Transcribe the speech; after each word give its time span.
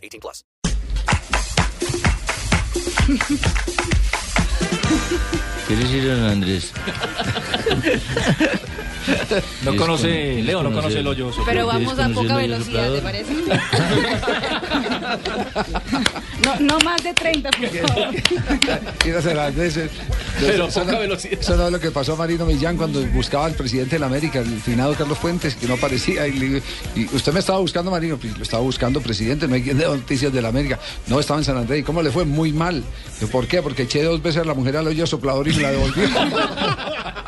18 0.00 0.20
plus. 0.20 0.44
¿Qué 5.68 5.76
decir, 5.76 6.06
don 6.08 6.24
Andrés? 6.24 6.72
No 9.64 9.76
conoce, 9.76 10.34
con- 10.36 10.46
Leo 10.46 10.62
no 10.62 10.70
conoce- 10.72 10.98
el 10.98 11.06
hoyo. 11.06 11.30
Pero 11.30 11.44
¿Quieres 11.44 11.66
vamos 11.66 11.98
a 11.98 12.08
poca 12.08 12.40
el 12.42 12.48
velocidad, 12.50 12.92
¿te 12.92 13.02
parece? 13.02 13.34
No, 16.44 16.60
no 16.60 16.78
más 16.80 17.02
de 17.02 17.12
30, 17.14 17.50
por 17.50 17.68
favor. 17.68 18.14
Quiero 18.98 19.18
hacer 19.18 19.36
las 19.36 19.54
veces. 19.54 19.90
Pero 20.40 20.66
Eso 20.66 20.80
poca 20.80 20.98
velocidad. 20.98 21.38
Eso 21.40 21.56
no 21.56 21.66
es 21.66 21.72
lo 21.72 21.80
que 21.80 21.90
pasó 21.90 22.14
a 22.14 22.16
Marino 22.16 22.44
Millán 22.46 22.76
cuando 22.76 23.00
buscaba 23.08 23.46
al 23.46 23.52
presidente 23.54 23.96
de 23.96 24.00
la 24.00 24.06
América, 24.06 24.38
el 24.40 24.60
finado 24.60 24.94
Carlos 24.94 25.18
Fuentes, 25.18 25.54
que 25.54 25.66
no 25.66 25.74
aparecía. 25.74 26.26
Y, 26.26 26.32
le- 26.32 26.62
y 26.96 27.04
usted 27.14 27.32
me 27.32 27.40
estaba 27.40 27.58
buscando, 27.58 27.90
Marino, 27.90 28.16
pues 28.16 28.36
lo 28.36 28.42
estaba 28.42 28.62
buscando, 28.62 29.00
presidente, 29.00 29.46
no 29.48 29.54
hay 29.54 29.62
quien 29.62 29.78
dé 29.78 29.84
noticias 29.86 30.32
de 30.32 30.40
la 30.42 30.48
América. 30.48 30.78
No, 31.06 31.20
estaba 31.20 31.38
en 31.40 31.44
San 31.44 31.56
Andrés. 31.56 31.80
¿Y 31.80 31.82
cómo 31.82 32.02
le 32.02 32.10
fue? 32.10 32.24
Muy 32.24 32.52
mal. 32.52 32.82
¿Por 33.30 33.46
qué? 33.46 33.60
Porque 33.62 33.82
eché 33.82 34.02
dos 34.02 34.22
veces 34.22 34.42
a 34.42 34.44
la 34.44 34.54
mujer 34.54 34.76
al 34.76 34.86
hoyo 34.86 35.06
soplador 35.06 35.46
y 35.48 35.52
me 35.54 35.62
la 35.62 35.70
devolvió. 35.72 36.08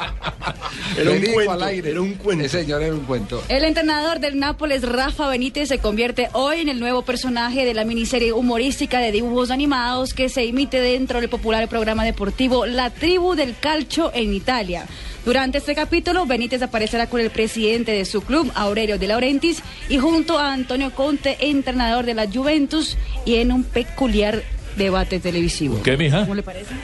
Era 0.97 1.11
un 1.11 1.21
cuento, 1.21 1.53
al 1.53 1.63
aire. 1.63 1.91
era 1.91 2.01
un 2.01 2.15
cuento. 2.15 2.45
Sí, 2.45 2.51
señor, 2.51 2.83
era 2.83 2.95
un 2.95 3.01
cuento. 3.01 3.43
El 3.49 3.65
entrenador 3.65 4.21
del 4.21 4.39
Nápoles, 4.39 4.83
Rafa 4.83 5.29
Benítez, 5.29 5.69
se 5.69 5.79
convierte 5.79 6.29
hoy 6.33 6.61
en 6.61 6.69
el 6.69 6.81
nuevo 6.81 7.03
personaje 7.03 7.65
de 7.65 7.75
la 7.75 7.85
miniserie 7.85 8.33
humorística 8.33 8.99
de 8.99 9.13
dibujos 9.13 9.51
animados 9.51 10.15
que 10.15 10.29
se 10.29 10.45
emite 10.45 10.81
dentro 10.81 11.21
del 11.21 11.29
popular 11.29 11.69
programa 11.69 12.05
deportivo 12.05 12.67
La 12.67 12.91
Tribu 12.91 13.35
del 13.35 13.57
Calcio 13.59 14.13
en 14.15 14.33
Italia. 14.33 14.87
Durante 15.25 15.59
este 15.59 15.75
capítulo, 15.75 16.27
Benítez 16.27 16.63
aparecerá 16.63 17.07
con 17.07 17.21
el 17.21 17.31
presidente 17.31 17.93
de 17.93 18.05
su 18.05 18.23
club, 18.23 18.51
Aurelio 18.57 18.99
De 18.99 19.07
Laurentiis, 19.07 19.63
y 19.89 19.99
junto 19.99 20.39
a 20.39 20.53
Antonio 20.53 20.91
Conte, 20.91 21.37
entrenador 21.41 22.05
de 22.05 22.15
la 22.15 22.27
Juventus, 22.27 22.97
y 23.25 23.37
en 23.37 23.53
un 23.53 23.63
peculiar 23.63 24.43
debate 24.77 25.21
televisivo. 25.21 25.81
¿Qué, 25.83 25.97
mija? 25.97 26.23
¿Cómo 26.23 26.35
le 26.35 26.43
parece? 26.43 26.75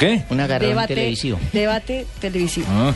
¿Qué? 0.00 0.24
Un 0.30 0.40
agarrón 0.40 0.70
Debate 0.70 0.94
televisivo. 0.94 1.38
Debate 1.52 2.06
televisivo. 2.20 2.66
Ah, 2.70 2.92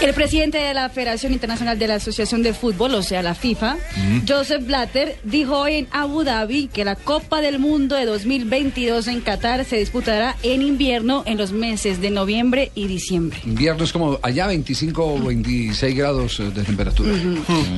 El 0.00 0.14
presidente 0.14 0.56
de 0.56 0.72
la 0.72 0.88
Federación 0.88 1.34
Internacional 1.34 1.78
de 1.78 1.86
la 1.86 1.96
Asociación 1.96 2.42
de 2.42 2.54
Fútbol, 2.54 2.94
o 2.94 3.02
sea, 3.02 3.22
la 3.22 3.34
FIFA, 3.34 3.76
Joseph 4.26 4.64
Blatter, 4.64 5.18
dijo 5.24 5.58
hoy 5.58 5.74
en 5.74 5.88
Abu 5.90 6.24
Dhabi 6.24 6.68
que 6.68 6.86
la 6.86 6.96
Copa 6.96 7.42
del 7.42 7.58
Mundo 7.58 7.96
de 7.96 8.06
2022 8.06 9.08
en 9.08 9.20
Qatar 9.20 9.66
se 9.66 9.76
disputará 9.76 10.36
en 10.42 10.62
invierno 10.62 11.22
en 11.26 11.36
los 11.36 11.52
meses 11.52 12.00
de 12.00 12.08
noviembre 12.08 12.72
y 12.74 12.86
diciembre. 12.86 13.40
Invierno 13.44 13.84
es 13.84 13.92
como 13.92 14.18
allá 14.22 14.46
25 14.46 15.04
o 15.04 15.18
26 15.22 15.94
grados 15.94 16.40
eh, 16.40 16.44
de 16.44 16.62
temperatura. 16.62 17.12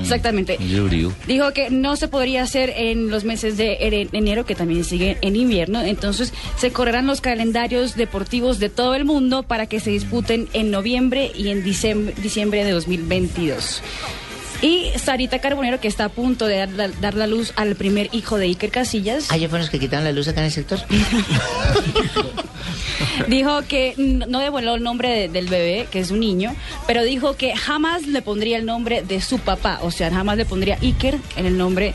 Exactamente. 0.00 0.58
Yo 0.64 0.84
brío. 0.84 1.12
Dijo 1.26 1.52
que 1.52 1.70
no 1.70 1.96
se 1.96 2.06
podría 2.06 2.44
hacer 2.44 2.72
en 2.76 3.10
los 3.10 3.24
meses 3.24 3.56
de 3.56 4.08
enero, 4.12 4.46
que 4.46 4.54
también 4.54 4.84
sigue 4.84 5.18
en 5.22 5.34
invierno. 5.34 5.82
Entonces 5.82 6.32
se 6.56 6.70
correrán 6.70 7.08
los 7.08 7.20
calendarios 7.20 7.96
deportivos 7.96 8.60
de 8.60 8.68
todo 8.68 8.94
el 8.94 9.04
mundo 9.04 9.42
para 9.42 9.66
que 9.66 9.80
se 9.80 9.90
disputen 9.90 10.48
en 10.52 10.70
noviembre 10.70 11.32
y 11.36 11.48
en 11.48 11.64
diciembre, 11.64 12.11
diciembre 12.16 12.64
de 12.64 12.72
2022. 12.72 13.82
Y 14.62 14.90
Sarita 14.96 15.40
Carbonero, 15.40 15.80
que 15.80 15.88
está 15.88 16.04
a 16.04 16.08
punto 16.08 16.46
de 16.46 16.58
dar 16.58 16.68
la, 16.70 16.88
dar 16.88 17.14
la 17.14 17.26
luz 17.26 17.52
al 17.56 17.74
primer 17.74 18.08
hijo 18.12 18.38
de 18.38 18.46
Iker 18.46 18.70
Casillas, 18.70 19.26
Ah, 19.30 19.36
¿ya 19.36 19.48
fueron 19.48 19.62
los 19.62 19.70
que 19.70 19.80
quitaron 19.80 20.04
la 20.04 20.12
luz 20.12 20.28
acá 20.28 20.40
en 20.40 20.46
el 20.46 20.52
sector? 20.52 20.78
dijo 23.28 23.62
que 23.66 23.94
no 23.96 24.40
devolvió 24.40 24.74
el 24.74 24.82
nombre 24.82 25.08
de- 25.10 25.28
del 25.28 25.46
bebé, 25.48 25.88
que 25.90 26.00
es 26.00 26.10
un 26.10 26.20
niño, 26.20 26.54
pero 26.86 27.02
dijo 27.02 27.36
que 27.36 27.54
jamás 27.56 28.06
le 28.06 28.22
pondría 28.22 28.56
el 28.58 28.64
nombre 28.64 29.02
de 29.02 29.20
su 29.20 29.38
papá. 29.38 29.78
O 29.82 29.90
sea, 29.90 30.10
jamás 30.10 30.36
le 30.36 30.44
pondría 30.44 30.78
Iker 30.80 31.18
en 31.36 31.46
el 31.46 31.56
nombre 31.58 31.94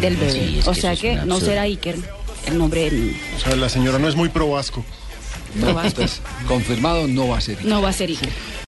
del 0.00 0.16
bebé. 0.16 0.32
Sí, 0.32 0.60
o 0.66 0.72
que 0.72 0.80
sea 0.80 0.96
que 0.96 1.16
no 1.16 1.40
será 1.40 1.62
Iker 1.62 1.96
el 2.46 2.58
nombre 2.58 2.82
del 2.84 3.06
niño. 3.06 3.18
O 3.36 3.40
sea, 3.40 3.56
la 3.56 3.68
señora 3.68 3.98
no 3.98 4.08
es 4.08 4.16
muy 4.16 4.28
pro 4.28 4.50
vasco. 4.50 4.84
No, 5.54 5.68
entonces, 5.82 6.22
confirmado 6.48 7.06
no 7.08 7.28
va 7.28 7.38
a 7.38 7.40
ser. 7.40 7.64
No 7.64 7.82
va 7.82 7.90
a 7.90 7.92
ser 7.92 8.08
Iker. 8.10 8.28